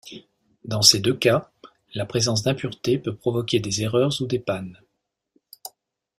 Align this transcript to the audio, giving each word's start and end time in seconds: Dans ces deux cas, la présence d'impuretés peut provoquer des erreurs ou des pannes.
Dans 0.65 0.81
ces 0.81 0.97
deux 0.99 1.13
cas, 1.13 1.51
la 1.93 2.07
présence 2.07 2.41
d'impuretés 2.41 2.97
peut 2.97 3.15
provoquer 3.15 3.59
des 3.59 3.83
erreurs 3.83 4.19
ou 4.19 4.25
des 4.25 4.39
pannes. 4.39 4.79